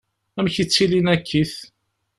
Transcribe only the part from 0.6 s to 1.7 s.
i ttilin akkit?